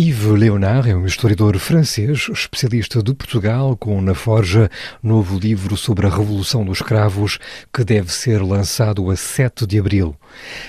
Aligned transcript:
Yves 0.00 0.24
Leonard 0.24 0.88
é 0.88 0.96
um 0.96 1.04
historiador 1.04 1.58
francês, 1.58 2.30
especialista 2.32 3.02
de 3.02 3.12
Portugal, 3.12 3.76
com 3.76 4.00
na 4.00 4.14
forja 4.14 4.70
novo 5.02 5.38
livro 5.38 5.76
sobre 5.76 6.06
a 6.06 6.08
Revolução 6.08 6.64
dos 6.64 6.80
Cravos, 6.80 7.38
que 7.70 7.84
deve 7.84 8.10
ser 8.10 8.42
lançado 8.42 9.10
a 9.10 9.14
7 9.14 9.66
de 9.66 9.78
abril. 9.78 10.16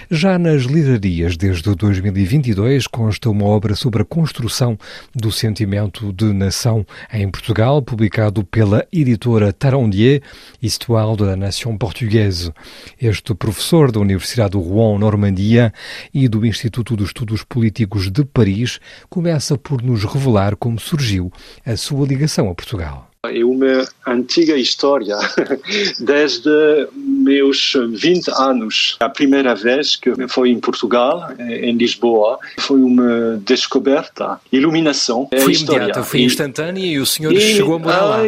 Já 0.09 0.37
nas 0.37 0.63
livrarias, 0.63 1.37
desde 1.37 1.73
2022, 1.73 2.87
consta 2.87 3.29
uma 3.29 3.45
obra 3.45 3.73
sobre 3.73 4.01
a 4.01 4.05
construção 4.05 4.77
do 5.15 5.31
sentimento 5.31 6.11
de 6.11 6.25
nação 6.33 6.85
em 7.13 7.29
Portugal, 7.29 7.81
publicado 7.81 8.43
pela 8.43 8.85
editora 8.91 9.53
Tarandier, 9.53 10.21
Histoire 10.61 11.15
de 11.15 11.23
la 11.23 11.37
Nation 11.37 11.77
Portugaise. 11.77 12.51
Este 12.99 13.33
professor 13.33 13.93
da 13.93 13.99
Universidade 13.99 14.51
de 14.51 14.57
Rouen, 14.57 14.99
Normandia, 14.99 15.73
e 16.13 16.27
do 16.27 16.45
Instituto 16.45 16.97
de 16.97 17.03
Estudos 17.03 17.43
Políticos 17.43 18.11
de 18.11 18.25
Paris, 18.25 18.79
começa 19.21 19.55
por 19.55 19.83
nos 19.83 20.03
revelar 20.03 20.55
como 20.55 20.79
surgiu 20.79 21.31
a 21.63 21.77
sua 21.77 22.07
ligação 22.07 22.49
a 22.49 22.55
Portugal. 22.55 23.07
É 23.23 23.45
uma 23.45 23.87
antiga 24.07 24.57
história, 24.57 25.15
desde 26.01 26.49
meus 26.95 27.73
20 27.91 28.31
anos. 28.31 28.97
A 28.99 29.07
primeira 29.07 29.53
vez 29.53 29.95
que 29.95 30.11
foi 30.27 30.49
em 30.49 30.59
Portugal, 30.59 31.29
em 31.37 31.77
Lisboa, 31.77 32.39
foi 32.57 32.81
uma 32.81 33.39
descoberta, 33.45 34.41
iluminação. 34.51 35.29
Foi 35.29 35.53
imediata, 35.53 36.03
foi 36.03 36.21
instantânea 36.21 36.83
e 36.83 36.97
o 36.97 37.05
senhor 37.05 37.31
e, 37.31 37.39
chegou 37.39 37.75
a 37.75 37.79
morar 37.79 38.01
lá 38.01 38.23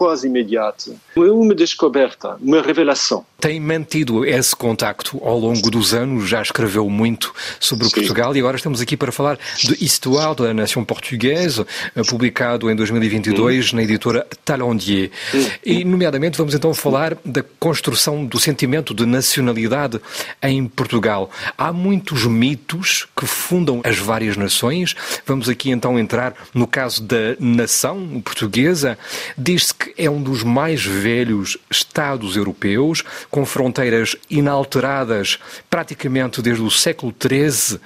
quase 0.00 0.26
imediata. 0.28 0.92
É 1.14 1.20
uma 1.20 1.54
descoberta, 1.54 2.38
uma 2.40 2.62
revelação. 2.62 3.22
Tem 3.38 3.60
mantido 3.60 4.24
esse 4.24 4.56
contacto 4.56 5.20
ao 5.22 5.38
longo 5.38 5.70
dos 5.70 5.92
anos, 5.92 6.26
já 6.26 6.40
escreveu 6.40 6.88
muito 6.88 7.34
sobre 7.58 7.84
Sim. 7.84 7.90
Portugal 7.96 8.34
e 8.34 8.38
agora 8.38 8.56
estamos 8.56 8.80
aqui 8.80 8.96
para 8.96 9.12
falar 9.12 9.38
de 9.58 9.84
Histoire 9.84 10.34
de 10.34 10.42
la 10.42 10.54
Nation 10.54 10.84
Portuguesa, 10.84 11.66
eh, 11.94 12.02
publicado 12.02 12.70
em 12.70 12.76
2022 12.76 13.72
hum. 13.74 13.76
na 13.76 13.82
editora 13.82 14.26
Talendier. 14.42 15.10
Hum. 15.34 15.46
E, 15.64 15.84
nomeadamente, 15.84 16.38
vamos 16.38 16.54
então 16.54 16.72
falar 16.72 17.18
da 17.22 17.42
construção 17.58 18.24
do 18.24 18.40
sentimento 18.40 18.94
de 18.94 19.04
nacionalidade 19.04 20.00
em 20.42 20.66
Portugal. 20.66 21.30
Há 21.58 21.74
muitos 21.74 22.24
mitos 22.24 23.06
que 23.14 23.26
fundam 23.26 23.82
as 23.84 23.98
várias 23.98 24.38
nações. 24.38 24.96
Vamos 25.26 25.46
aqui 25.46 25.70
então 25.70 25.98
entrar 25.98 26.34
no 26.54 26.66
caso 26.66 27.02
da 27.02 27.36
nação 27.38 28.22
portuguesa. 28.24 28.98
Diz-se 29.36 29.74
que 29.74 29.89
é 29.96 30.08
um 30.08 30.22
dos 30.22 30.42
mais 30.42 30.84
velhos 30.84 31.58
Estados 31.70 32.36
europeus, 32.36 33.02
com 33.30 33.44
fronteiras 33.46 34.16
inalteradas 34.28 35.38
praticamente 35.68 36.42
desde 36.42 36.62
o 36.62 36.70
século 36.70 37.14
XIII. 37.20 37.80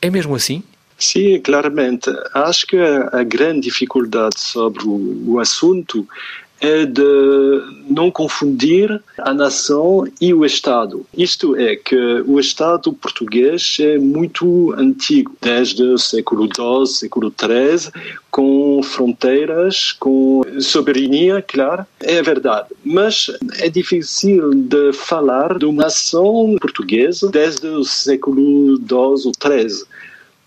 É 0.00 0.10
mesmo 0.10 0.34
assim? 0.34 0.62
Sim, 0.98 1.40
claramente. 1.40 2.10
Acho 2.34 2.66
que 2.66 2.76
a 2.76 3.22
grande 3.22 3.60
dificuldade 3.62 4.40
sobre 4.40 4.82
o, 4.84 5.38
assunto 5.38 6.06
é 6.60 6.84
de 6.84 7.62
não 7.88 8.10
confundir 8.10 9.00
a 9.18 9.32
nação 9.32 10.06
e 10.20 10.34
o 10.34 10.44
Estado. 10.44 11.06
Isto 11.16 11.56
é 11.56 11.76
que 11.76 11.96
o 12.26 12.38
Estado 12.38 12.92
português 12.92 13.76
é 13.80 13.98
muito 13.98 14.72
antigo, 14.74 15.36
desde 15.40 15.82
o 15.82 15.98
século 15.98 16.46
XII, 16.46 16.86
século 16.86 17.32
XIII, 17.32 17.92
com 18.30 18.82
fronteiras, 18.82 19.92
com 19.92 20.42
soberania, 20.60 21.42
claro, 21.42 21.86
é 22.00 22.20
verdade. 22.22 22.68
Mas 22.84 23.30
é 23.58 23.68
difícil 23.68 24.50
de 24.54 24.92
falar 24.92 25.58
de 25.58 25.64
uma 25.64 25.84
nação 25.84 26.56
portuguesa 26.60 27.30
desde 27.30 27.66
o 27.66 27.84
século 27.84 28.76
XII 28.76 28.92
ou 28.92 29.16
XIII 29.16 29.86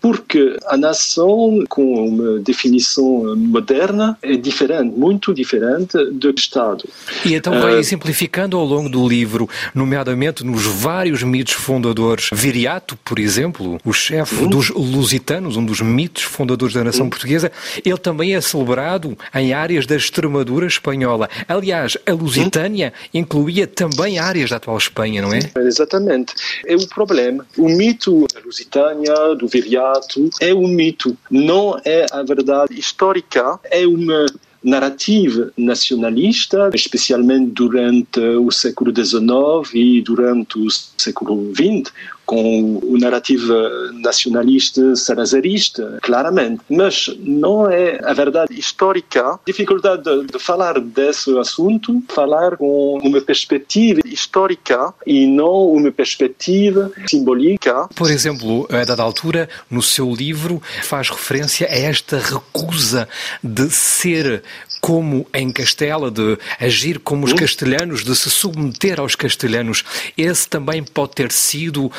porque 0.02 0.56
a 0.66 0.76
nação, 0.76 1.64
com 1.68 2.08
uma 2.08 2.40
definição 2.40 3.36
moderna, 3.36 4.18
é 4.20 4.36
diferente, 4.36 4.98
muito 4.98 5.32
diferente 5.32 5.96
do 6.10 6.30
Estado. 6.30 6.84
E 7.24 7.34
então 7.34 7.60
vai 7.60 7.78
uh, 7.78 7.84
simplificando 7.84 8.56
ao 8.56 8.64
longo 8.64 8.88
do 8.88 9.08
livro, 9.08 9.48
nomeadamente 9.72 10.44
nos 10.44 10.66
vários 10.66 11.22
mitos 11.22 11.54
fundadores. 11.54 12.28
Viriato, 12.32 12.96
por 13.04 13.20
exemplo, 13.20 13.78
o 13.84 13.92
chefe 13.92 14.44
dos 14.48 14.70
lusitanos, 14.70 15.56
um 15.56 15.64
dos 15.64 15.80
mitos 15.80 16.24
fundadores 16.24 16.74
da 16.74 16.82
nação 16.82 17.08
portuguesa, 17.08 17.52
ele 17.84 17.98
também 17.98 18.34
é 18.34 18.40
celebrado 18.40 19.16
em 19.32 19.52
áreas 19.52 19.86
da 19.86 19.94
Extremadura 19.94 20.66
espanhola. 20.66 21.30
Aliás, 21.46 21.96
a 22.04 22.12
Lusitânia 22.12 22.92
incluía 23.14 23.68
também 23.68 24.18
áreas 24.18 24.50
da 24.50 24.56
atual 24.56 24.78
Espanha, 24.78 25.22
não 25.22 25.32
é? 25.32 25.40
Exatamente. 25.58 26.34
É 26.66 26.74
o 26.74 26.88
problema. 26.88 27.46
O 27.56 27.68
mito 27.68 28.26
da 28.34 28.40
Lusitânia, 28.40 29.14
do 29.38 29.46
Viriato, 29.46 29.91
é 30.40 30.54
um 30.54 30.68
mito, 30.68 31.16
não 31.30 31.78
é 31.84 32.06
a 32.10 32.22
verdade 32.22 32.78
histórica, 32.78 33.58
é 33.70 33.86
uma 33.86 34.26
narrativa 34.62 35.52
nacionalista, 35.56 36.70
especialmente 36.72 37.50
durante 37.50 38.20
o 38.20 38.50
século 38.50 38.92
XIX 38.94 39.74
e 39.74 40.00
durante 40.00 40.58
o 40.58 40.68
século 40.70 41.52
XX, 41.54 41.92
com 42.24 42.78
o 42.82 42.98
narrativa 42.98 43.70
nacionalista 43.94 44.94
salazarista, 44.96 45.98
claramente. 46.02 46.62
Mas 46.68 47.10
não 47.18 47.70
é 47.70 48.00
a 48.04 48.12
verdade 48.12 48.58
histórica. 48.58 49.38
Dificuldade 49.46 50.02
de, 50.02 50.26
de, 50.26 50.38
falar 50.38 50.80
desse 50.80 51.36
assunto, 51.38 52.02
falar 52.08 52.56
com 52.56 52.98
uma 53.02 53.20
perspectiva 53.20 54.00
histórica 54.04 54.92
e 55.06 55.26
não 55.26 55.72
uma 55.72 55.90
perspectiva 55.90 56.90
simbólica. 57.06 57.88
Por 57.94 58.10
exemplo, 58.10 58.66
a 58.70 58.84
dada 58.84 59.02
altura, 59.02 59.48
no 59.70 59.82
seu 59.82 60.12
livro, 60.14 60.62
faz 60.82 61.10
referência 61.10 61.66
a 61.66 61.74
esta 61.74 62.18
recusa 62.18 63.08
de 63.42 63.70
ser 63.70 64.42
como 64.82 65.24
em 65.32 65.52
Castela, 65.52 66.10
de 66.10 66.36
agir 66.58 66.98
como 66.98 67.24
os 67.24 67.32
hum? 67.32 67.36
castelhanos, 67.36 68.02
de 68.02 68.16
se 68.16 68.28
submeter 68.28 68.98
aos 68.98 69.14
castelhanos. 69.14 69.84
Esse 70.18 70.48
também 70.48 70.82
pode 70.82 71.12
ter 71.12 71.30
sido 71.30 71.90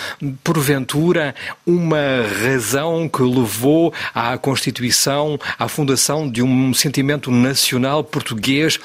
porventura, 0.43 1.33
uma 1.65 1.97
razão 2.43 3.07
que 3.07 3.23
levou 3.23 3.93
à 4.13 4.37
constituição, 4.37 5.39
à 5.57 5.69
fundação 5.69 6.29
de 6.29 6.43
um 6.43 6.73
sentimento 6.73 7.31
nacional 7.31 8.03
português 8.03 8.77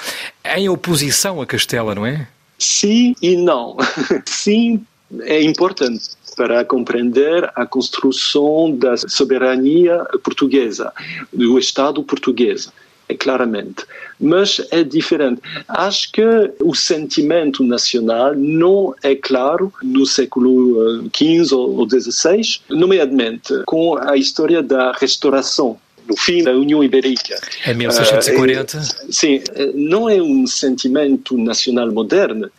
em 0.56 0.68
oposição 0.68 1.42
a 1.42 1.46
Castela, 1.46 1.92
não 1.92 2.06
é? 2.06 2.28
Sim 2.56 3.16
e 3.20 3.36
não. 3.36 3.76
Sim, 4.24 4.84
é 5.22 5.42
importante 5.42 6.10
para 6.36 6.64
compreender 6.64 7.50
a 7.56 7.66
construção 7.66 8.70
da 8.76 8.96
soberania 8.96 10.04
portuguesa, 10.22 10.92
do 11.32 11.58
Estado 11.58 12.00
português 12.04 12.70
claramente. 13.14 13.84
Mas 14.20 14.60
é 14.70 14.82
diferente. 14.82 15.40
Acho 15.68 16.12
que 16.12 16.22
o 16.60 16.74
sentimento 16.74 17.62
nacional 17.62 18.34
não 18.34 18.94
é 19.02 19.14
claro 19.14 19.72
no 19.82 20.04
século 20.04 21.08
XV 21.14 21.52
eh, 21.52 21.56
ou 21.56 21.88
XVI, 21.88 22.60
nomeadamente 22.68 23.62
com 23.66 23.96
a 23.96 24.16
história 24.16 24.62
da 24.62 24.92
restauração 24.92 25.78
no 26.08 26.16
fim 26.16 26.42
da 26.42 26.52
União 26.52 26.82
Ibérica. 26.82 27.38
Em 27.66 27.74
1640? 27.74 28.76
Uh, 28.76 28.80
é, 28.80 29.12
sim, 29.12 29.42
não 29.74 30.08
é 30.08 30.20
um 30.22 30.46
sentimento 30.46 31.36
nacional 31.36 31.92
moderno, 31.92 32.50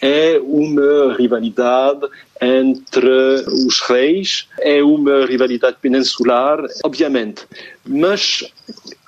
é 0.00 0.38
uma 0.42 1.14
rivalidade 1.16 2.06
entre 2.40 3.08
os 3.46 3.80
reis, 3.80 4.46
é 4.58 4.82
uma 4.82 5.24
rivalidade 5.24 5.76
peninsular, 5.80 6.58
obviamente, 6.84 7.42
mas 7.84 8.44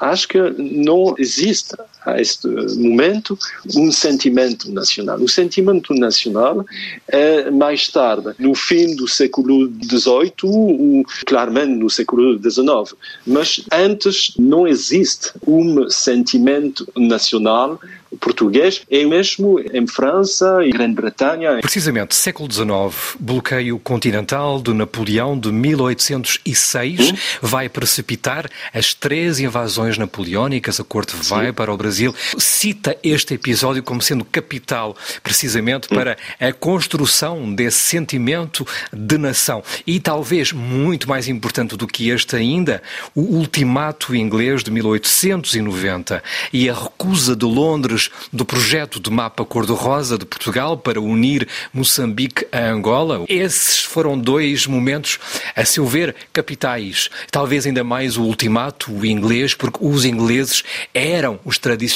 acho 0.00 0.28
que 0.28 0.38
não 0.58 1.14
existe 1.18 1.74
a 2.12 2.20
este 2.20 2.48
momento 2.76 3.38
um 3.76 3.90
sentimento 3.90 4.70
nacional. 4.70 5.18
O 5.18 5.28
sentimento 5.28 5.94
nacional 5.94 6.64
é 7.08 7.50
mais 7.50 7.88
tarde, 7.88 8.34
no 8.38 8.54
fim 8.54 8.94
do 8.96 9.06
século 9.06 9.70
XVIII, 9.82 11.04
claramente 11.26 11.78
no 11.78 11.90
século 11.90 12.38
XIX, 12.38 12.94
mas 13.26 13.64
antes 13.72 14.34
não 14.38 14.66
existe 14.66 15.32
um 15.46 15.88
sentimento 15.88 16.86
nacional 16.96 17.78
português, 18.16 18.82
é 18.90 19.04
mesmo 19.04 19.60
em 19.60 19.86
França 19.86 20.64
e 20.64 20.70
Grã-Bretanha. 20.70 21.58
Precisamente, 21.60 22.14
século 22.14 22.50
XIX, 22.50 23.16
bloqueio 23.18 23.78
continental 23.78 24.60
de 24.60 24.72
Napoleão 24.72 25.38
de 25.38 25.52
1806 25.52 27.00
hum? 27.00 27.14
vai 27.42 27.68
precipitar 27.68 28.48
as 28.72 28.94
três 28.94 29.40
invasões 29.40 29.98
napoleónicas. 29.98 30.80
A 30.80 30.84
corte 30.84 31.14
vai 31.16 31.52
para 31.52 31.72
o 31.72 31.76
Brasil 31.76 31.97
Brasil, 31.98 32.14
cita 32.38 32.96
este 33.02 33.34
episódio 33.34 33.82
como 33.82 34.00
sendo 34.00 34.24
capital, 34.24 34.96
precisamente 35.20 35.88
para 35.88 36.16
a 36.38 36.52
construção 36.52 37.52
desse 37.52 37.78
sentimento 37.78 38.64
de 38.92 39.18
nação. 39.18 39.64
E 39.84 39.98
talvez 39.98 40.52
muito 40.52 41.08
mais 41.08 41.26
importante 41.26 41.76
do 41.76 41.88
que 41.88 42.08
este 42.10 42.36
ainda, 42.36 42.80
o 43.16 43.22
ultimato 43.22 44.14
inglês 44.14 44.62
de 44.62 44.70
1890 44.70 46.22
e 46.52 46.70
a 46.70 46.74
recusa 46.74 47.34
de 47.34 47.44
Londres 47.44 48.10
do 48.32 48.44
projeto 48.44 49.00
de 49.00 49.10
mapa 49.10 49.44
cor-de-rosa 49.44 50.16
de 50.16 50.24
Portugal 50.24 50.76
para 50.76 51.00
unir 51.00 51.48
Moçambique 51.72 52.46
a 52.52 52.70
Angola. 52.70 53.24
Esses 53.28 53.82
foram 53.82 54.16
dois 54.16 54.68
momentos, 54.68 55.18
a 55.56 55.64
seu 55.64 55.84
ver, 55.84 56.14
capitais. 56.32 57.10
Talvez 57.32 57.66
ainda 57.66 57.82
mais 57.82 58.16
o 58.16 58.22
ultimato 58.22 59.04
inglês, 59.04 59.52
porque 59.52 59.78
os 59.80 60.04
ingleses 60.04 60.62
eram 60.94 61.40
os 61.44 61.58
tradicionais 61.58 61.87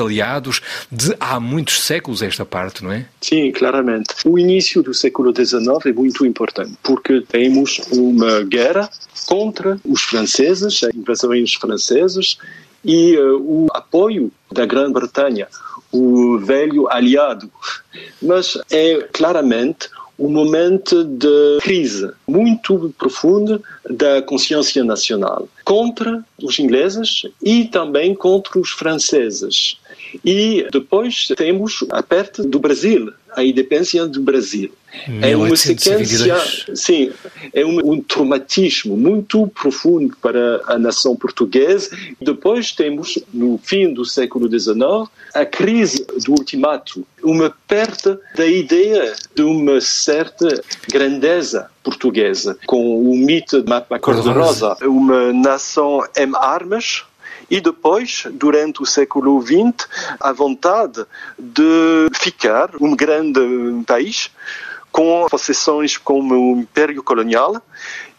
aliados 0.00 0.60
de 0.90 1.14
há 1.18 1.38
muitos 1.40 1.82
séculos 1.82 2.22
esta 2.22 2.44
parte, 2.44 2.82
não 2.82 2.92
é? 2.92 3.06
Sim, 3.20 3.50
claramente. 3.52 4.14
O 4.24 4.38
início 4.38 4.82
do 4.82 4.92
século 4.92 5.34
XIX 5.34 5.86
é 5.86 5.92
muito 5.92 6.26
importante, 6.26 6.74
porque 6.82 7.20
temos 7.22 7.80
uma 7.92 8.42
guerra 8.42 8.88
contra 9.26 9.78
os 9.84 10.02
franceses, 10.02 10.82
as 10.82 10.94
invasões 10.94 11.54
francesas, 11.54 12.38
e 12.84 13.16
uh, 13.16 13.40
o 13.40 13.66
apoio 13.72 14.30
da 14.50 14.64
Grã-Bretanha, 14.64 15.48
o 15.92 16.38
velho 16.38 16.90
aliado. 16.90 17.50
Mas 18.22 18.58
é 18.70 19.08
claramente 19.12 19.88
um 20.18 20.28
momento 20.28 21.04
de 21.04 21.58
crise 21.60 22.10
muito 22.26 22.92
profunda 22.98 23.60
da 23.88 24.20
consciência 24.22 24.82
nacional 24.82 25.48
contra 25.64 26.24
os 26.42 26.58
ingleses 26.58 27.22
e 27.42 27.66
também 27.66 28.14
contra 28.14 28.58
os 28.58 28.70
franceses. 28.70 29.78
E 30.24 30.66
depois 30.72 31.28
temos 31.36 31.84
a 31.90 32.02
perto 32.02 32.42
do 32.42 32.58
Brasil, 32.58 33.12
a 33.38 33.44
independência 33.44 34.06
do 34.06 34.20
Brasil. 34.20 34.72
É 35.22 35.36
uma 35.36 35.54
sequência, 35.54 36.34
sim, 36.74 37.12
é 37.52 37.64
um, 37.64 37.92
um, 37.92 38.00
traumatismo 38.00 38.96
muito 38.96 39.46
profundo 39.48 40.16
para 40.20 40.60
a 40.66 40.78
nação 40.78 41.14
portuguesa. 41.14 41.96
Depois 42.20 42.72
temos, 42.72 43.18
no 43.32 43.58
fim 43.62 43.92
do 43.92 44.04
século 44.04 44.48
XIX, 44.48 45.08
a 45.34 45.44
crise 45.44 46.04
do 46.24 46.32
ultimato, 46.32 47.06
uma 47.22 47.54
perda 47.68 48.18
da 48.34 48.46
ideia 48.46 49.14
de 49.34 49.42
uma 49.42 49.80
certa 49.80 50.48
grandeza 50.90 51.70
portuguesa, 51.84 52.58
com 52.66 53.00
o 53.00 53.16
mito 53.16 53.62
de 53.62 53.68
Mapa 53.68 53.98
Cor-de-Rosa, 53.98 54.76
uma 54.82 55.32
nação 55.32 56.02
em 56.16 56.30
armas, 56.34 57.04
e 57.50 57.60
depois, 57.60 58.24
durante 58.32 58.82
o 58.82 58.86
século 58.86 59.40
XX, 59.40 59.88
a 60.20 60.32
vontade 60.32 61.04
de 61.38 62.08
ficar 62.14 62.70
um 62.80 62.94
grande 62.94 63.40
país 63.86 64.30
com 64.90 65.26
possessões 65.30 65.96
como 65.96 66.34
o 66.34 66.60
Império 66.60 67.02
Colonial 67.02 67.62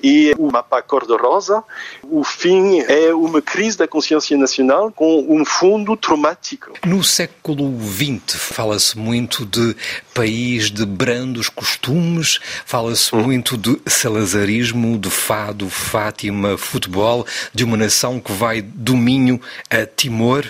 e 0.01 0.33
o 0.37 0.51
mapa 0.51 0.81
cor-de-rosa. 0.81 1.63
O 2.03 2.23
fim 2.23 2.79
é 2.81 3.13
uma 3.13 3.41
crise 3.41 3.77
da 3.77 3.87
consciência 3.87 4.37
nacional 4.37 4.91
com 4.91 5.25
um 5.29 5.43
fundo 5.45 5.95
traumático. 5.97 6.73
No 6.85 7.03
século 7.03 7.73
XX 7.81 8.35
fala-se 8.35 8.97
muito 8.97 9.45
de 9.45 9.75
país 10.13 10.71
de 10.71 10.85
brandos 10.85 11.49
costumes, 11.49 12.39
fala-se 12.65 13.15
hum. 13.15 13.23
muito 13.23 13.57
de 13.57 13.79
salazarismo, 13.85 14.97
de 14.97 15.09
fado, 15.09 15.69
Fátima, 15.69 16.57
futebol, 16.57 17.25
de 17.53 17.63
uma 17.63 17.77
nação 17.77 18.19
que 18.19 18.31
vai 18.31 18.61
do 18.61 18.95
Minho 18.95 19.39
a 19.69 19.85
Timor 19.85 20.45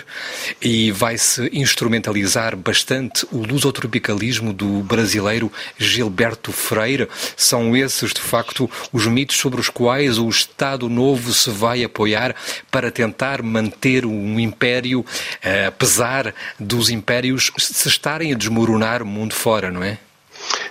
e 0.60 0.92
vai-se 0.92 1.48
instrumentalizar 1.52 2.56
bastante 2.56 3.26
o 3.32 3.38
lusotropicalismo 3.38 4.52
do 4.52 4.80
brasileiro 4.80 5.52
Gilberto 5.78 6.52
Freire. 6.52 7.08
São 7.36 7.76
esses, 7.76 8.12
de 8.12 8.20
facto, 8.20 8.70
os 8.92 9.06
mitos 9.06 9.39
sobre 9.40 9.60
os 9.60 9.70
quais 9.70 10.18
o 10.18 10.28
Estado 10.28 10.88
Novo 10.88 11.32
se 11.32 11.50
vai 11.50 11.82
apoiar 11.82 12.36
para 12.70 12.90
tentar 12.90 13.42
manter 13.42 14.04
um 14.04 14.38
império, 14.38 15.04
eh, 15.42 15.66
apesar 15.66 16.34
dos 16.58 16.90
impérios 16.90 17.50
se 17.56 17.88
estarem 17.88 18.32
a 18.32 18.36
desmoronar 18.36 19.02
o 19.02 19.06
mundo 19.06 19.34
fora, 19.34 19.70
não 19.70 19.82
é? 19.82 19.98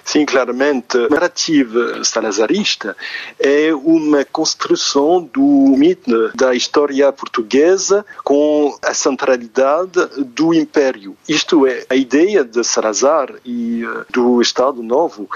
Sim, 0.04 0.26
claramente. 0.26 0.98
A 0.98 1.10
narrativa 1.10 2.04
salazarista 2.04 2.98
é 3.40 3.74
uma 3.74 4.26
construção 4.26 5.22
do 5.22 5.76
mito 5.78 6.32
da 6.36 6.56
história 6.56 7.12
portuguesa 7.12 8.04
com 8.24 8.76
a 8.82 8.94
centralidade 8.94 10.00
do 10.18 10.54
império. 10.54 11.16
Isto 11.28 11.68
é, 11.68 11.86
a 11.90 11.96
ideia 11.96 12.44
de 12.44 12.64
Salazar 12.64 13.32
e 13.46 13.84
eh, 13.84 14.06
do 14.10 14.42
Estado 14.42 14.82
Novo 14.82 15.30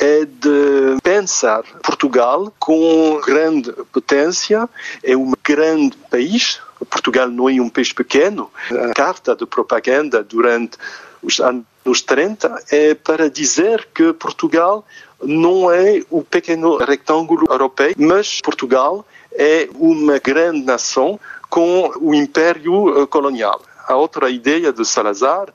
é 0.00 0.24
de 0.24 0.96
pensar 1.02 1.62
Portugal 1.82 2.52
com 2.58 3.20
grande 3.24 3.72
potência, 3.92 4.68
é 5.02 5.16
um 5.16 5.32
grande 5.44 5.96
país. 6.10 6.60
Portugal 6.88 7.28
não 7.28 7.48
é 7.48 7.60
um 7.60 7.68
país 7.68 7.92
pequeno. 7.92 8.50
A 8.70 8.94
carta 8.94 9.34
de 9.34 9.44
propaganda 9.44 10.22
durante 10.22 10.78
os 11.22 11.40
anos 11.40 12.02
30 12.06 12.64
é 12.70 12.94
para 12.94 13.28
dizer 13.28 13.88
que 13.92 14.12
Portugal 14.12 14.84
não 15.22 15.70
é 15.70 16.02
o 16.10 16.22
pequeno 16.22 16.76
retângulo 16.76 17.46
europeu, 17.50 17.92
mas 17.98 18.40
Portugal 18.40 19.04
é 19.32 19.68
uma 19.74 20.18
grande 20.18 20.64
nação 20.64 21.18
com 21.50 21.92
o 22.00 22.14
império 22.14 23.06
colonial. 23.08 23.60
A 23.88 23.96
outra 23.96 24.28
ideia 24.28 24.70
de 24.70 24.84
Salazar 24.84 25.48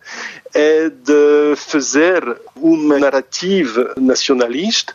é 0.55 0.89
de 0.89 1.55
fazer 1.55 2.41
uma 2.55 2.97
narrativa 2.97 3.93
nacionalista 3.95 4.91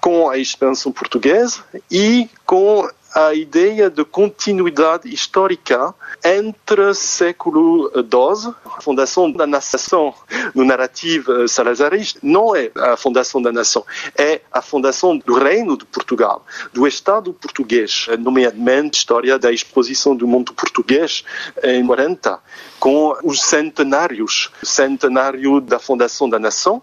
com 0.00 0.28
a 0.28 0.36
expansão 0.36 0.90
portuguesa 0.90 1.62
e 1.88 2.28
com 2.44 2.90
a 3.14 3.34
ideia 3.34 3.90
de 3.90 4.04
continuidade 4.04 5.12
histórica 5.12 5.94
entre 6.24 6.94
século 6.94 7.90
XII, 7.90 8.54
a 8.76 8.80
fundação 8.80 9.30
da 9.30 9.46
nação 9.46 10.14
no 10.54 10.64
narrativa 10.64 11.48
salazarista, 11.48 12.20
não 12.22 12.54
é 12.54 12.70
a 12.76 12.96
fundação 12.96 13.42
da 13.42 13.52
nação, 13.52 13.84
é 14.16 14.40
a 14.52 14.62
fundação 14.62 15.18
do 15.18 15.34
reino 15.34 15.76
de 15.76 15.84
Portugal, 15.84 16.44
do 16.72 16.86
Estado 16.86 17.32
português, 17.32 18.06
nomeadamente 18.18 18.98
história 18.98 19.38
da 19.38 19.50
exposição 19.50 20.14
do 20.14 20.26
mundo 20.26 20.52
português 20.52 21.24
em 21.62 21.84
40, 21.84 22.38
com 22.78 23.16
os 23.24 23.42
centenários, 23.42 24.50
centenário 24.62 25.60
da 25.60 25.78
fundação 25.78 26.28
da 26.28 26.38
nação, 26.38 26.82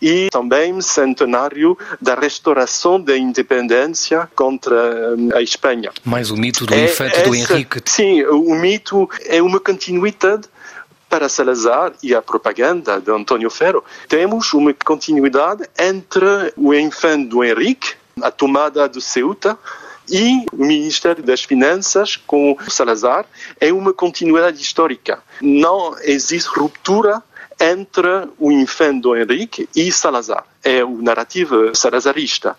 e 0.00 0.28
também 0.30 0.80
centenário 0.80 1.76
da 2.00 2.14
restauração 2.14 3.00
da 3.00 3.16
independência 3.16 4.28
contra 4.34 5.14
hum, 5.16 5.30
a 5.34 5.42
Espanha. 5.42 5.90
Mais 6.04 6.30
o 6.30 6.36
mito 6.36 6.66
do 6.66 6.74
é, 6.74 6.84
infante 6.84 7.22
do 7.22 7.34
Henrique. 7.34 7.80
Sim, 7.86 8.24
o 8.24 8.54
mito 8.54 9.08
é 9.26 9.42
uma 9.42 9.60
continuidade 9.60 10.48
para 11.08 11.28
Salazar 11.28 11.92
e 12.02 12.14
a 12.14 12.20
propaganda 12.20 13.00
de 13.00 13.10
António 13.10 13.50
Ferro. 13.50 13.82
Temos 14.08 14.52
uma 14.52 14.74
continuidade 14.74 15.64
entre 15.78 16.52
o 16.56 16.74
infante 16.74 17.28
do 17.28 17.42
Henrique, 17.42 17.94
a 18.20 18.30
tomada 18.30 18.88
de 18.88 19.00
Ceuta, 19.00 19.58
e 20.10 20.46
o 20.52 20.64
Ministério 20.64 21.22
das 21.22 21.44
Finanças 21.44 22.16
com 22.16 22.56
Salazar 22.68 23.26
é 23.60 23.72
uma 23.72 23.92
continuidade 23.92 24.60
histórica. 24.60 25.22
Não 25.40 25.96
existe 26.00 26.48
ruptura 26.48 27.22
entre 27.60 28.28
o 28.38 28.50
infante 28.52 29.02
Dom 29.02 29.16
Henrique 29.16 29.68
e 29.74 29.90
Salazar. 29.90 30.44
É 30.68 30.84
o 30.84 31.00
narrativa 31.00 31.74
salazarista. 31.74 32.54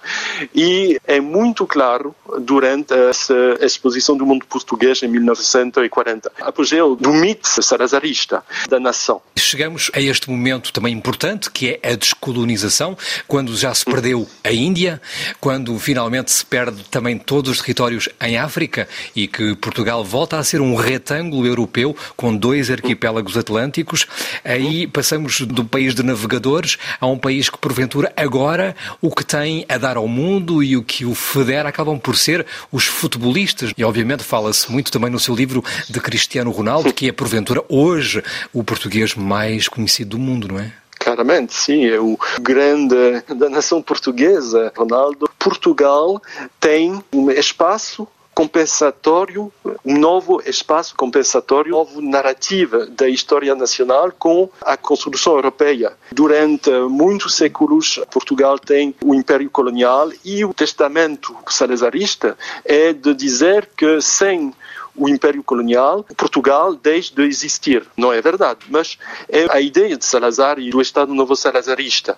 E 0.56 1.00
é 1.06 1.20
muito 1.20 1.68
claro 1.68 2.16
durante 2.39 2.92
essa 2.92 3.36
exposição 3.62 4.18
do 4.18 4.25
mundo 4.25 4.48
português 4.48 5.04
em 5.04 5.08
1940. 5.08 6.32
Apogeu 6.42 6.96
do 6.96 7.13
mito 7.13 7.48
salazarista 7.48 8.44
da 8.68 8.80
nação. 8.80 9.22
Chegamos 9.38 9.92
a 9.94 10.01
este 10.01 10.30
momento 10.30 10.74
também 10.74 10.94
importante, 10.94 11.51
que 11.51 11.80
é 11.84 11.92
a 11.92 11.96
descolonização, 11.96 12.98
quando 13.28 13.56
já 13.56 13.74
se 13.75 13.86
perdeu 13.86 14.28
a 14.44 14.51
Índia, 14.51 15.00
quando 15.39 15.78
finalmente 15.78 16.32
se 16.32 16.44
perde 16.44 16.84
também 16.89 17.18
todos 17.18 17.51
os 17.51 17.60
territórios 17.60 18.10
em 18.20 18.38
África 18.38 18.88
e 19.16 19.28
que 19.28 19.56
Portugal 19.56 20.04
volta 20.04 20.38
a 20.38 20.44
ser 20.44 20.62
um 20.62 20.74
retângulo 20.74 21.46
europeu 21.46 21.96
com 22.16 22.36
dois 22.36 22.72
arquipélagos 22.72 23.38
atlânticos. 23.38 24.08
Aí 24.44 24.88
passamos 24.88 25.42
do 25.42 25.66
país 25.66 25.94
de 25.94 26.01
navegadores 26.01 26.78
a 27.00 27.06
um 27.06 27.18
país 27.18 27.50
que, 27.50 27.58
porventura, 27.58 27.99
agora 28.15 28.75
o 29.01 29.13
que 29.13 29.25
tem 29.25 29.65
a 29.68 29.77
dar 29.77 29.98
ao 29.98 30.08
mundo 30.08 30.63
e 30.63 30.77
o 30.77 30.84
que 30.84 31.06
o 31.06 31.15
federa 31.15 31.70
acabam 31.70 32.00
por 32.00 32.15
ser 32.15 32.46
os 32.72 32.86
futebolistas. 32.86 33.74
E, 33.77 33.84
obviamente, 33.84 34.24
fala-se 34.24 34.72
muito 34.72 34.91
também 34.91 35.10
no 35.10 35.20
seu 35.20 35.36
livro 35.36 35.63
de 35.89 36.00
Cristiano 36.00 36.51
Ronaldo, 36.51 36.94
que 36.94 37.08
é, 37.08 37.12
porventura, 37.12 37.63
hoje 37.68 38.24
o 38.53 38.63
português 38.63 39.15
mais 39.15 39.68
conhecido 39.68 40.12
do 40.12 40.20
mundo, 40.20 40.48
não 40.48 40.60
é? 40.60 40.72
Claramente, 41.00 41.53
sim, 41.53 41.86
é 41.86 42.00
o 42.00 42.20
grande 42.41 43.24
da 43.36 43.50
nação 43.50 43.82
portuguesa, 43.82 44.72
Ronaldo. 44.75 45.29
Portugal 45.39 46.22
tem 46.60 47.01
um 47.13 47.32
espaço 47.32 48.08
compensatório, 48.39 49.51
um 49.84 50.00
novo 50.00 50.41
espaço 50.46 50.96
compensatório, 50.96 51.72
novo 51.72 52.01
narrativa 52.01 52.86
da 52.86 53.10
história 53.10 53.53
nacional 53.53 54.13
com 54.17 54.50
a 54.62 54.77
construção 54.77 55.34
europeia. 55.34 55.91
Durante 56.10 56.69
muitos 56.89 57.36
séculos, 57.36 58.00
Portugal 58.10 58.58
tem 58.58 58.96
o 59.03 59.13
Império 59.13 59.50
Colonial 59.50 60.10
e 60.24 60.46
o 60.46 60.53
testamento 60.53 61.36
salazarista 61.50 62.38
é 62.63 62.93
de 62.93 63.13
dizer 63.13 63.67
que 63.75 64.00
sem 64.00 64.53
o 65.00 65.10
Império 65.10 65.41
Colonial, 65.41 66.06
Portugal 66.18 66.75
deixe 66.75 67.13
de 67.15 67.24
existir. 67.24 67.84
Não 67.96 68.12
é 68.12 68.22
verdade, 68.22 68.60
mas 68.70 68.98
é 69.29 69.48
a 69.50 69.62
ideia 69.62 69.98
de 69.98 70.06
Salazar 70.06 70.60
e 70.60 70.70
do 70.70 70.82
Estado 70.82 71.13
Novo 71.13 71.36
Salazarista. 71.36 72.18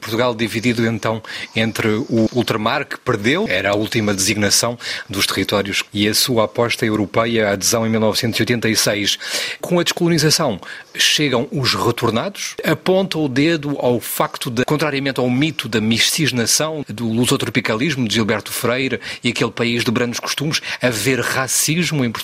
Portugal 0.00 0.34
dividido 0.34 0.86
então 0.86 1.22
entre 1.54 1.88
o 1.88 2.28
ultramar, 2.32 2.86
que 2.86 2.98
perdeu, 2.98 3.46
era 3.48 3.70
a 3.70 3.74
última 3.74 4.14
designação 4.14 4.78
dos 5.08 5.26
territórios, 5.26 5.84
e 5.92 6.08
a 6.08 6.14
sua 6.14 6.44
aposta 6.44 6.86
europeia, 6.86 7.48
a 7.48 7.52
adesão 7.52 7.86
em 7.86 7.90
1986. 7.90 9.18
Com 9.60 9.78
a 9.78 9.82
descolonização, 9.82 10.60
chegam 10.94 11.46
os 11.52 11.74
retornados, 11.74 12.56
aponta 12.64 13.18
o 13.18 13.28
dedo 13.28 13.76
ao 13.78 14.00
facto 14.00 14.50
de, 14.50 14.64
contrariamente 14.64 15.20
ao 15.20 15.28
mito 15.28 15.68
da 15.68 15.80
miscigenação, 15.80 16.84
do 16.88 17.08
lusotropicalismo 17.08 18.08
de 18.08 18.14
Gilberto 18.14 18.52
Freire 18.52 19.00
e 19.22 19.28
aquele 19.28 19.50
país 19.50 19.84
de 19.84 19.90
brandos 19.90 20.20
costumes, 20.20 20.60
haver 20.80 21.20
racismo 21.20 22.04
em 22.04 22.10
Portugal, 22.10 22.21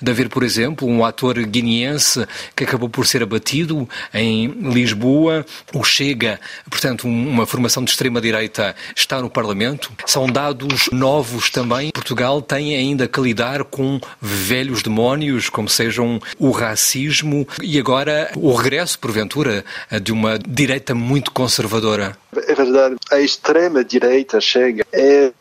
de 0.00 0.10
haver, 0.10 0.28
por 0.28 0.42
exemplo, 0.42 0.86
um 0.88 1.04
ator 1.04 1.38
guineense 1.44 2.26
que 2.54 2.64
acabou 2.64 2.88
por 2.88 3.06
ser 3.06 3.22
abatido 3.22 3.88
em 4.12 4.48
Lisboa, 4.48 5.44
o 5.74 5.84
Chega, 5.84 6.40
portanto, 6.70 7.06
uma 7.06 7.46
formação 7.46 7.84
de 7.84 7.90
extrema-direita 7.90 8.74
está 8.94 9.20
no 9.20 9.30
Parlamento. 9.30 9.92
São 10.06 10.26
dados 10.26 10.88
novos 10.92 11.50
também. 11.50 11.90
Portugal 11.90 12.40
tem 12.42 12.76
ainda 12.76 13.08
que 13.08 13.20
lidar 13.20 13.64
com 13.64 14.00
velhos 14.20 14.82
demónios, 14.82 15.48
como 15.48 15.68
sejam 15.68 16.20
o 16.38 16.50
racismo 16.50 17.46
e 17.62 17.78
agora 17.78 18.30
o 18.36 18.54
regresso, 18.54 18.98
porventura, 18.98 19.64
de 20.02 20.12
uma 20.12 20.38
direita 20.38 20.94
muito 20.94 21.30
conservadora. 21.30 22.16
É 22.46 22.54
verdade. 22.54 22.96
A 23.10 23.20
extrema-direita 23.20 24.40
chega. 24.40 24.86
É 24.92 25.32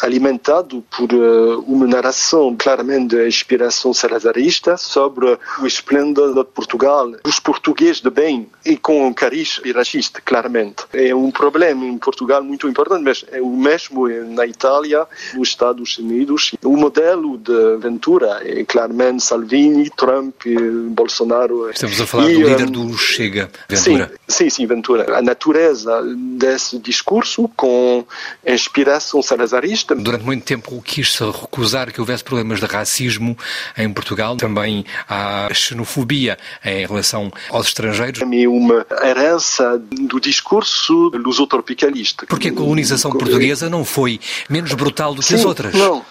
alimentado 0.00 0.84
por 0.96 1.12
uh, 1.12 1.60
uma 1.60 1.86
narração 1.86 2.56
claramente 2.58 3.16
de 3.16 3.26
inspiração 3.26 3.94
salazarista 3.94 4.76
sobre 4.76 5.38
o 5.60 5.66
esplendor 5.66 6.34
de 6.34 6.44
Portugal, 6.44 7.10
dos 7.22 7.38
portugueses 7.38 8.00
de 8.00 8.10
bem 8.10 8.48
e 8.64 8.76
com 8.76 9.06
um 9.06 9.12
cariz 9.12 9.60
racista, 9.74 10.20
claramente. 10.24 10.84
É 10.92 11.14
um 11.14 11.30
problema 11.30 11.84
em 11.84 11.98
Portugal 11.98 12.42
muito 12.42 12.68
importante, 12.68 13.02
mas 13.04 13.24
é 13.30 13.40
o 13.40 13.50
mesmo 13.50 14.08
na 14.08 14.46
Itália, 14.46 15.06
nos 15.34 15.48
Estados 15.48 15.98
Unidos. 15.98 16.52
O 16.64 16.76
modelo 16.76 17.38
de 17.38 17.76
Ventura 17.76 18.40
é 18.44 18.64
claramente 18.64 19.22
Salvini, 19.22 19.88
Trump, 19.90 20.42
Bolsonaro. 20.90 21.70
Estamos 21.70 22.00
a 22.00 22.06
falar 22.06 22.30
e, 22.30 22.34
do 22.34 22.48
líder 22.48 22.70
do 22.70 22.96
Chega, 22.96 23.50
Ventura. 23.68 24.08
Sim, 24.26 24.44
sim, 24.44 24.50
sim, 24.50 24.66
Ventura. 24.66 25.16
A 25.16 25.22
natureza 25.22 26.02
desse 26.36 26.78
discurso 26.78 27.48
com 27.56 28.04
inspiração 28.46 29.11
salazarista. 29.20 29.96
Durante 29.96 30.24
muito 30.24 30.44
tempo 30.44 30.80
quis-se 30.80 31.24
recusar 31.24 31.92
que 31.92 32.00
houvesse 32.00 32.22
problemas 32.22 32.60
de 32.60 32.66
racismo 32.66 33.36
em 33.76 33.92
Portugal. 33.92 34.36
Também 34.36 34.84
há 35.08 35.48
xenofobia 35.52 36.38
em 36.64 36.86
relação 36.86 37.32
aos 37.50 37.66
estrangeiros. 37.66 38.22
É 38.22 38.48
uma 38.48 38.86
herança 39.02 39.76
do 39.90 40.20
discurso 40.20 41.10
lusotropicalista. 41.14 42.26
Porque 42.26 42.48
a 42.48 42.52
colonização 42.52 43.10
portuguesa 43.10 43.68
não 43.68 43.84
foi 43.84 44.20
menos 44.48 44.72
brutal 44.74 45.14
do 45.14 45.20
que 45.20 45.28
Sim, 45.28 45.34
as 45.34 45.44
outras? 45.44 45.74
Não. 45.74 46.04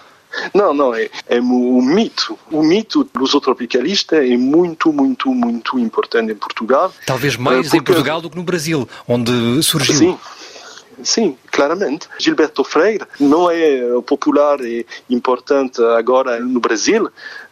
Não, 0.53 0.74
não, 0.74 0.96
é, 0.96 1.10
é 1.27 1.41
um 1.41 1.81
mito. 1.81 2.38
O 2.50 2.63
mito 2.63 3.08
lusotropicalista 3.15 4.15
é 4.15 4.38
muito, 4.38 4.93
muito, 4.93 5.29
muito 5.34 5.77
importante 5.77 6.31
em 6.31 6.36
Portugal. 6.36 6.93
Talvez 7.05 7.36
mais 7.36 7.63
porque... 7.63 7.77
em 7.77 7.84
Portugal 7.84 8.22
do 8.22 8.29
que 8.29 8.38
no 8.38 8.43
Brasil, 8.43 8.88
onde 9.08 9.62
surgiu. 9.62 9.96
Sim. 9.96 10.17
Sim, 11.03 11.38
claramente. 11.62 12.10
Gilberto 12.18 12.63
Freire 12.63 13.06
não 13.20 13.50
é 13.50 14.01
popular 14.01 14.60
e 14.62 14.84
importante 15.08 15.80
agora 15.84 16.39
no 16.39 16.60
Brasil, 16.60 17.08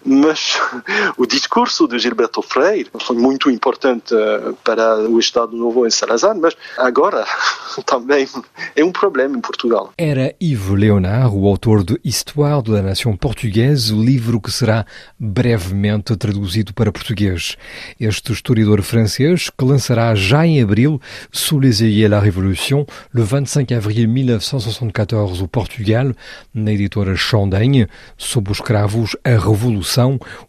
mas 0.06 0.60
o 1.18 1.26
discurso 1.26 1.88
de 1.88 2.00
Gilberto 2.00 2.42
Freire 2.42 2.90
foi 3.00 3.16
muito 3.16 3.50
importante 3.50 4.14
eh, 4.14 4.54
para 4.64 5.00
o 5.00 5.20
Estado 5.20 5.56
Novo 5.56 5.86
em 5.86 5.90
Salazar, 5.90 6.36
mas 6.36 6.56
agora 6.78 7.26
também 7.86 8.28
é 8.76 8.84
um 8.84 8.92
problema 8.92 9.38
em 9.38 9.42
Portugal. 9.42 9.94
Era 9.98 10.36
Ivo 10.40 10.76
Leonard, 10.76 11.36
o 11.36 11.48
autor 11.48 11.84
de 11.84 12.00
Histoire 12.04 12.62
de 12.62 12.72
la 12.72 12.82
Nation 12.82 13.16
Portuguesa, 13.16 13.94
o 13.94 14.04
livro 14.04 14.40
que 14.40 14.52
será 14.52 14.86
brevemente 15.20 16.16
traduzido 16.16 16.74
para 16.74 16.92
português. 16.92 17.58
Este 18.00 18.32
historiador 18.32 18.82
francês, 18.82 19.50
que 19.50 19.66
lançará 19.66 20.14
já 20.16 20.46
em 20.46 20.62
abril, 20.62 21.00
Sous 21.32 21.60
les 21.60 21.82
œillets 21.82 22.08
la 22.08 22.20
Révolution, 22.20 22.86
le 23.14 23.24
25 23.24 23.74
avril 23.74 24.08
1974, 24.08 25.42
au 25.42 25.48
Portugal, 25.48 26.14
na 26.54 26.72
editora 26.72 27.16
Chandaigne, 27.16 27.88
sob 28.18 28.52
os 28.52 28.60
cravos 28.60 29.16
A 29.24 29.38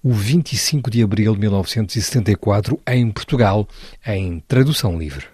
O 0.03 0.13
25 0.13 0.91
de 0.91 1.03
abril 1.03 1.35
de 1.35 1.41
1974, 1.41 2.79
em 2.87 3.11
Portugal, 3.11 3.67
em 4.07 4.41
tradução 4.47 4.99
livre. 4.99 5.27